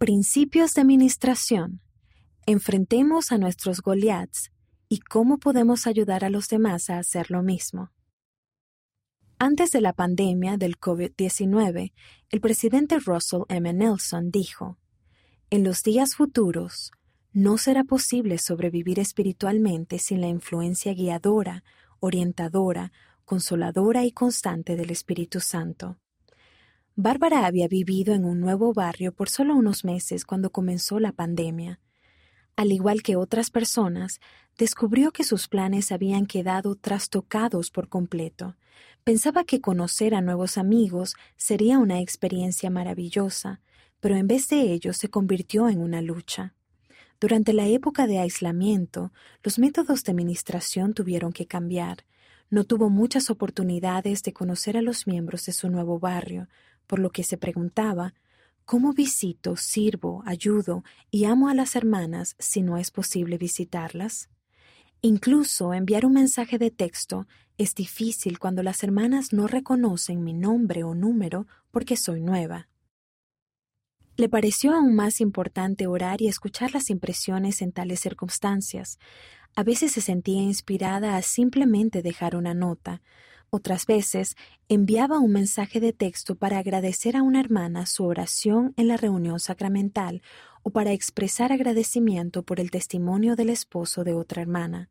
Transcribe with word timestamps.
Principios 0.00 0.72
de 0.72 0.80
Administración. 0.80 1.82
Enfrentemos 2.46 3.32
a 3.32 3.36
nuestros 3.36 3.82
Goliaths 3.82 4.50
y 4.88 5.00
cómo 5.00 5.36
podemos 5.36 5.86
ayudar 5.86 6.24
a 6.24 6.30
los 6.30 6.48
demás 6.48 6.88
a 6.88 6.96
hacer 6.96 7.30
lo 7.30 7.42
mismo. 7.42 7.92
Antes 9.38 9.72
de 9.72 9.82
la 9.82 9.92
pandemia 9.92 10.56
del 10.56 10.80
COVID-19, 10.80 11.92
el 12.30 12.40
presidente 12.40 12.98
Russell 12.98 13.42
M. 13.50 13.70
Nelson 13.74 14.30
dijo, 14.30 14.78
En 15.50 15.64
los 15.64 15.82
días 15.82 16.14
futuros, 16.14 16.92
no 17.34 17.58
será 17.58 17.84
posible 17.84 18.38
sobrevivir 18.38 19.00
espiritualmente 19.00 19.98
sin 19.98 20.22
la 20.22 20.28
influencia 20.28 20.94
guiadora, 20.94 21.62
orientadora, 21.98 22.90
consoladora 23.26 24.06
y 24.06 24.12
constante 24.12 24.76
del 24.76 24.92
Espíritu 24.92 25.40
Santo. 25.40 25.98
Bárbara 26.96 27.46
había 27.46 27.68
vivido 27.68 28.14
en 28.14 28.24
un 28.24 28.40
nuevo 28.40 28.72
barrio 28.72 29.12
por 29.12 29.28
solo 29.28 29.54
unos 29.54 29.84
meses 29.84 30.24
cuando 30.24 30.50
comenzó 30.50 31.00
la 31.00 31.12
pandemia. 31.12 31.80
Al 32.56 32.72
igual 32.72 33.02
que 33.02 33.16
otras 33.16 33.50
personas, 33.50 34.20
descubrió 34.58 35.12
que 35.12 35.24
sus 35.24 35.48
planes 35.48 35.92
habían 35.92 36.26
quedado 36.26 36.74
trastocados 36.74 37.70
por 37.70 37.88
completo. 37.88 38.56
Pensaba 39.02 39.44
que 39.44 39.60
conocer 39.60 40.14
a 40.14 40.20
nuevos 40.20 40.58
amigos 40.58 41.14
sería 41.36 41.78
una 41.78 42.00
experiencia 42.00 42.68
maravillosa, 42.68 43.60
pero 44.00 44.16
en 44.16 44.26
vez 44.26 44.48
de 44.48 44.72
ello 44.72 44.92
se 44.92 45.08
convirtió 45.08 45.68
en 45.68 45.80
una 45.80 46.02
lucha. 46.02 46.54
Durante 47.18 47.52
la 47.52 47.66
época 47.66 48.06
de 48.06 48.18
aislamiento, 48.18 49.12
los 49.42 49.58
métodos 49.58 50.04
de 50.04 50.12
administración 50.12 50.92
tuvieron 50.92 51.32
que 51.32 51.46
cambiar. 51.46 52.04
No 52.50 52.64
tuvo 52.64 52.90
muchas 52.90 53.30
oportunidades 53.30 54.22
de 54.22 54.32
conocer 54.32 54.76
a 54.76 54.82
los 54.82 55.06
miembros 55.06 55.46
de 55.46 55.52
su 55.52 55.70
nuevo 55.70 55.98
barrio, 55.98 56.48
por 56.90 56.98
lo 56.98 57.10
que 57.10 57.22
se 57.22 57.38
preguntaba 57.38 58.14
¿Cómo 58.64 58.92
visito, 58.92 59.56
sirvo, 59.56 60.24
ayudo 60.26 60.82
y 61.08 61.24
amo 61.24 61.48
a 61.48 61.54
las 61.54 61.76
hermanas 61.76 62.34
si 62.40 62.62
no 62.62 62.78
es 62.78 62.90
posible 62.90 63.38
visitarlas? 63.38 64.28
Incluso 65.00 65.72
enviar 65.72 66.04
un 66.04 66.14
mensaje 66.14 66.58
de 66.58 66.72
texto 66.72 67.28
es 67.58 67.76
difícil 67.76 68.40
cuando 68.40 68.64
las 68.64 68.82
hermanas 68.82 69.32
no 69.32 69.46
reconocen 69.46 70.24
mi 70.24 70.34
nombre 70.34 70.82
o 70.82 70.94
número 70.94 71.46
porque 71.70 71.96
soy 71.96 72.20
nueva. 72.20 72.68
Le 74.16 74.28
pareció 74.28 74.74
aún 74.74 74.96
más 74.96 75.20
importante 75.20 75.86
orar 75.86 76.20
y 76.20 76.26
escuchar 76.26 76.74
las 76.74 76.90
impresiones 76.90 77.62
en 77.62 77.70
tales 77.70 78.00
circunstancias. 78.00 78.98
A 79.54 79.62
veces 79.62 79.92
se 79.92 80.00
sentía 80.00 80.42
inspirada 80.42 81.16
a 81.16 81.22
simplemente 81.22 82.02
dejar 82.02 82.34
una 82.34 82.52
nota, 82.52 83.00
otras 83.50 83.86
veces 83.86 84.36
enviaba 84.68 85.18
un 85.18 85.32
mensaje 85.32 85.80
de 85.80 85.92
texto 85.92 86.36
para 86.36 86.58
agradecer 86.58 87.16
a 87.16 87.22
una 87.22 87.40
hermana 87.40 87.86
su 87.86 88.04
oración 88.04 88.72
en 88.76 88.88
la 88.88 88.96
reunión 88.96 89.40
sacramental 89.40 90.22
o 90.62 90.70
para 90.70 90.92
expresar 90.92 91.52
agradecimiento 91.52 92.42
por 92.42 92.60
el 92.60 92.70
testimonio 92.70 93.36
del 93.36 93.50
esposo 93.50 94.04
de 94.04 94.14
otra 94.14 94.42
hermana. 94.42 94.88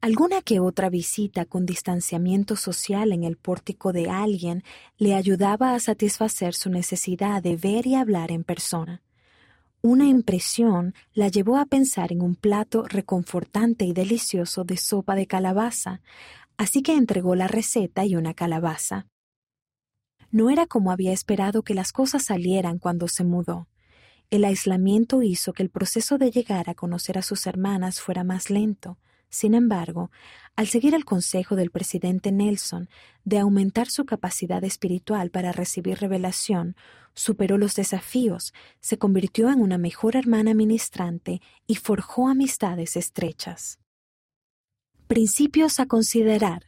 Alguna 0.00 0.42
que 0.42 0.60
otra 0.60 0.90
visita 0.90 1.44
con 1.44 1.66
distanciamiento 1.66 2.54
social 2.54 3.10
en 3.10 3.24
el 3.24 3.36
pórtico 3.36 3.92
de 3.92 4.08
alguien 4.08 4.62
le 4.96 5.14
ayudaba 5.14 5.74
a 5.74 5.80
satisfacer 5.80 6.54
su 6.54 6.70
necesidad 6.70 7.42
de 7.42 7.56
ver 7.56 7.86
y 7.86 7.96
hablar 7.96 8.30
en 8.30 8.44
persona. 8.44 9.02
Una 9.80 10.06
impresión 10.06 10.94
la 11.14 11.28
llevó 11.28 11.56
a 11.56 11.64
pensar 11.64 12.12
en 12.12 12.20
un 12.20 12.36
plato 12.36 12.84
reconfortante 12.84 13.84
y 13.84 13.92
delicioso 13.92 14.64
de 14.64 14.76
sopa 14.76 15.14
de 15.14 15.26
calabaza, 15.26 16.00
así 16.58 16.82
que 16.82 16.94
entregó 16.94 17.34
la 17.34 17.48
receta 17.48 18.04
y 18.04 18.16
una 18.16 18.34
calabaza. 18.34 19.06
No 20.30 20.50
era 20.50 20.66
como 20.66 20.92
había 20.92 21.12
esperado 21.12 21.62
que 21.62 21.72
las 21.72 21.92
cosas 21.92 22.24
salieran 22.24 22.78
cuando 22.78 23.08
se 23.08 23.24
mudó. 23.24 23.68
El 24.28 24.44
aislamiento 24.44 25.22
hizo 25.22 25.54
que 25.54 25.62
el 25.62 25.70
proceso 25.70 26.18
de 26.18 26.30
llegar 26.30 26.68
a 26.68 26.74
conocer 26.74 27.16
a 27.16 27.22
sus 27.22 27.46
hermanas 27.46 28.02
fuera 28.02 28.24
más 28.24 28.50
lento. 28.50 28.98
Sin 29.30 29.54
embargo, 29.54 30.10
al 30.56 30.66
seguir 30.66 30.94
el 30.94 31.04
consejo 31.04 31.54
del 31.54 31.70
presidente 31.70 32.32
Nelson 32.32 32.88
de 33.24 33.38
aumentar 33.38 33.88
su 33.88 34.04
capacidad 34.04 34.64
espiritual 34.64 35.30
para 35.30 35.52
recibir 35.52 35.98
revelación, 35.98 36.76
superó 37.14 37.56
los 37.56 37.74
desafíos, 37.74 38.52
se 38.80 38.98
convirtió 38.98 39.50
en 39.50 39.60
una 39.60 39.78
mejor 39.78 40.16
hermana 40.16 40.54
ministrante 40.54 41.40
y 41.66 41.76
forjó 41.76 42.28
amistades 42.28 42.96
estrechas. 42.96 43.78
Principios 45.08 45.80
a 45.80 45.86
considerar. 45.86 46.64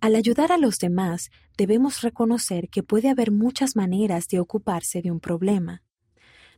Al 0.00 0.16
ayudar 0.16 0.50
a 0.50 0.58
los 0.58 0.80
demás, 0.80 1.30
debemos 1.56 2.02
reconocer 2.02 2.68
que 2.68 2.82
puede 2.82 3.08
haber 3.08 3.30
muchas 3.30 3.76
maneras 3.76 4.26
de 4.26 4.40
ocuparse 4.40 5.02
de 5.02 5.12
un 5.12 5.20
problema. 5.20 5.84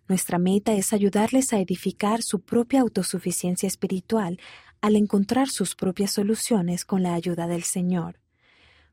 Nuestra 0.08 0.38
meta 0.38 0.72
es 0.72 0.94
ayudarles 0.94 1.52
a 1.52 1.60
edificar 1.60 2.22
su 2.22 2.40
propia 2.40 2.80
autosuficiencia 2.80 3.66
espiritual 3.66 4.40
al 4.80 4.96
encontrar 4.96 5.50
sus 5.50 5.74
propias 5.74 6.12
soluciones 6.12 6.86
con 6.86 7.02
la 7.02 7.12
ayuda 7.12 7.46
del 7.46 7.64
Señor. 7.64 8.18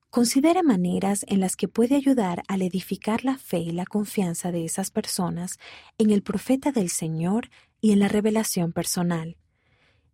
Considere 0.10 0.62
maneras 0.62 1.24
en 1.30 1.40
las 1.40 1.56
que 1.56 1.70
puede 1.70 1.96
ayudar 1.96 2.44
al 2.50 2.64
edificar 2.64 3.24
la 3.24 3.38
fe 3.38 3.60
y 3.60 3.72
la 3.72 3.86
confianza 3.86 4.52
de 4.52 4.66
esas 4.66 4.92
personas 4.92 5.58
en 5.98 6.10
el 6.10 6.22
profeta 6.22 6.74
del 6.74 6.90
Señor 6.90 7.50
y 7.80 7.94
en 7.94 8.00
la 8.00 8.10
revelación 8.10 8.74
personal. 8.74 9.38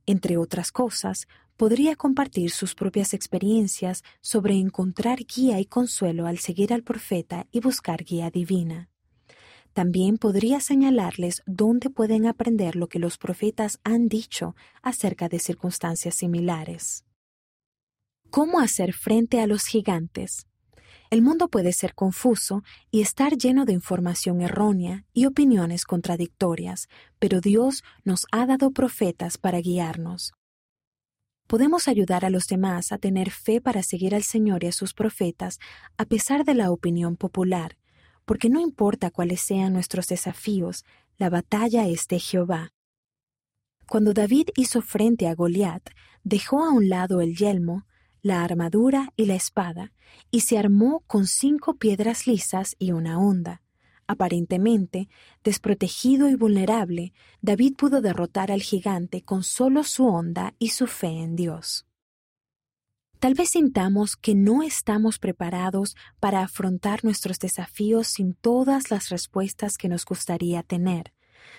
Entre 0.06 0.38
otras 0.38 0.72
cosas, 0.72 1.28
podría 1.58 1.96
compartir 1.96 2.52
sus 2.52 2.76
propias 2.76 3.14
experiencias 3.14 4.04
sobre 4.22 4.56
encontrar 4.56 5.20
guía 5.26 5.60
y 5.60 5.66
consuelo 5.66 6.28
al 6.28 6.40
seguir 6.40 6.74
al 6.74 6.84
profeta 6.84 7.48
y 7.52 7.60
buscar 7.60 8.04
guía 8.04 8.30
divina. 8.30 8.90
También 9.74 10.18
podría 10.18 10.62
señalarles 10.62 11.44
dónde 11.46 11.90
pueden 11.90 12.28
aprender 12.28 12.76
lo 12.76 12.88
que 12.88 13.00
los 13.00 13.18
profetas 13.18 13.80
han 13.84 14.08
dicho 14.08 14.56
acerca 14.82 15.28
de 15.28 15.40
circunstancias 15.40 16.16
similares. 16.16 17.04
¿Cómo 18.30 18.60
hacer 18.60 18.94
frente 18.94 19.42
a 19.42 19.48
los 19.48 19.66
gigantes? 19.66 20.48
El 21.10 21.22
mundo 21.22 21.50
puede 21.50 21.72
ser 21.72 21.94
confuso 21.94 22.64
y 22.90 23.02
estar 23.02 23.38
lleno 23.38 23.66
de 23.66 23.74
información 23.74 24.42
errónea 24.42 25.06
y 25.14 25.26
opiniones 25.26 25.86
contradictorias, 25.86 26.88
pero 27.20 27.42
Dios 27.42 27.84
nos 28.04 28.26
ha 28.32 28.46
dado 28.46 28.72
profetas 28.72 29.38
para 29.38 29.60
guiarnos. 29.60 30.34
Podemos 31.48 31.88
ayudar 31.88 32.26
a 32.26 32.30
los 32.30 32.48
demás 32.48 32.92
a 32.92 32.98
tener 32.98 33.30
fe 33.30 33.62
para 33.62 33.84
seguir 33.84 34.16
al 34.16 34.24
Señor 34.24 34.64
y 34.64 34.68
a 34.68 34.72
sus 34.72 34.94
profetas 34.94 35.60
a 35.98 36.06
pesar 36.06 36.44
de 36.44 36.56
la 36.56 36.72
opinión 36.72 37.18
popular, 37.18 37.78
porque 38.26 38.50
no 38.50 38.60
importa 38.60 39.12
cuáles 39.12 39.42
sean 39.42 39.74
nuestros 39.74 40.08
desafíos, 40.08 40.84
la 41.18 41.30
batalla 41.30 41.88
es 41.88 42.08
de 42.08 42.20
Jehová. 42.20 42.74
Cuando 43.88 44.14
David 44.14 44.50
hizo 44.56 44.82
frente 44.82 45.28
a 45.28 45.36
Goliat, 45.36 45.90
dejó 46.24 46.64
a 46.64 46.72
un 46.72 46.90
lado 46.90 47.22
el 47.22 47.36
yelmo, 47.36 47.86
la 48.24 48.44
armadura 48.44 49.14
y 49.16 49.26
la 49.26 49.36
espada, 49.36 49.94
y 50.32 50.42
se 50.42 50.58
armó 50.58 51.04
con 51.06 51.28
cinco 51.28 51.76
piedras 51.76 52.26
lisas 52.26 52.76
y 52.80 52.92
una 52.92 53.20
honda. 53.20 53.62
Aparentemente, 54.08 55.10
desprotegido 55.44 56.30
y 56.30 56.36
vulnerable, 56.36 57.14
David 57.42 57.76
pudo 57.76 58.02
derrotar 58.02 58.52
al 58.52 58.62
gigante 58.62 59.24
con 59.24 59.44
solo 59.44 59.84
su 59.84 60.06
onda 60.06 60.54
y 60.60 60.70
su 60.70 60.86
fe 60.86 61.08
en 61.08 61.36
Dios. 61.36 61.86
Tal 63.20 63.34
vez 63.34 63.50
sintamos 63.50 64.16
que 64.16 64.36
no 64.36 64.62
estamos 64.62 65.18
preparados 65.18 65.96
para 66.20 66.44
afrontar 66.44 67.04
nuestros 67.04 67.40
desafíos 67.40 68.08
sin 68.08 68.34
todas 68.34 68.92
las 68.92 69.10
respuestas 69.10 69.78
que 69.78 69.90
nos 69.90 70.06
gustaría 70.06 70.62
tener. 70.62 71.12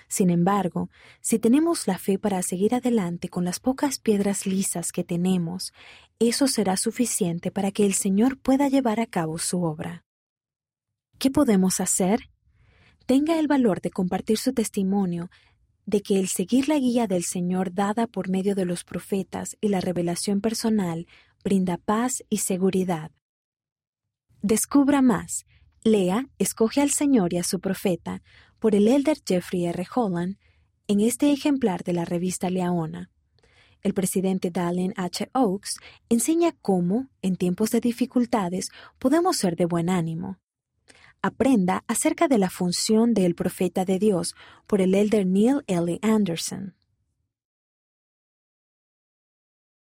Sin 0.07 0.29
embargo, 0.29 0.89
si 1.19 1.39
tenemos 1.39 1.87
la 1.87 1.97
fe 1.97 2.17
para 2.17 2.41
seguir 2.41 2.75
adelante 2.75 3.27
con 3.27 3.43
las 3.43 3.59
pocas 3.59 3.99
piedras 3.99 4.45
lisas 4.45 4.91
que 4.91 5.03
tenemos, 5.03 5.73
eso 6.19 6.47
será 6.47 6.77
suficiente 6.77 7.51
para 7.51 7.71
que 7.71 7.85
el 7.85 7.93
Señor 7.93 8.37
pueda 8.37 8.69
llevar 8.69 8.99
a 9.01 9.05
cabo 9.05 9.37
su 9.37 9.63
obra. 9.63 10.05
¿Qué 11.19 11.31
podemos 11.31 11.79
hacer? 11.79 12.29
Tenga 13.07 13.39
el 13.39 13.47
valor 13.47 13.79
de 13.79 13.89
compartir 13.89 14.37
su 14.37 14.53
testimonio 14.53 15.31
de 15.85 16.01
que 16.01 16.19
el 16.19 16.27
seguir 16.27 16.67
la 16.67 16.77
guía 16.77 17.07
del 17.07 17.23
Señor 17.23 17.73
dada 17.73 18.05
por 18.05 18.29
medio 18.29 18.53
de 18.53 18.65
los 18.65 18.83
profetas 18.83 19.55
y 19.61 19.69
la 19.69 19.79
revelación 19.79 20.41
personal 20.41 21.07
brinda 21.41 21.77
paz 21.77 22.25
y 22.29 22.39
seguridad. 22.39 23.11
Descubra 24.41 25.01
más. 25.01 25.45
Lea 25.83 26.27
Escoge 26.37 26.81
al 26.81 26.89
Señor 26.89 27.33
y 27.33 27.37
a 27.37 27.43
su 27.43 27.61
profeta 27.61 28.21
por 28.59 28.75
el 28.75 28.89
elder 28.89 29.19
Jeffrey 29.25 29.65
R. 29.65 29.87
Holland 29.95 30.37
en 30.87 30.99
este 30.99 31.31
ejemplar 31.31 31.85
de 31.85 31.93
la 31.93 32.03
revista 32.03 32.49
Leona. 32.49 33.09
El 33.83 33.93
presidente 33.93 34.51
Dallin 34.51 34.93
H. 34.97 35.29
Oaks 35.33 35.77
enseña 36.09 36.51
cómo, 36.61 37.07
en 37.21 37.37
tiempos 37.37 37.71
de 37.71 37.79
dificultades, 37.79 38.69
podemos 38.99 39.37
ser 39.37 39.55
de 39.55 39.65
buen 39.65 39.89
ánimo 39.89 40.39
aprenda 41.21 41.83
acerca 41.87 42.27
de 42.27 42.37
la 42.37 42.49
función 42.49 43.13
del 43.13 43.35
profeta 43.35 43.83
de 43.83 43.99
Dios 43.99 44.35
por 44.67 44.81
el 44.81 44.95
elder 44.95 45.25
Neil 45.25 45.63
L. 45.67 45.99
Anderson. 46.01 46.76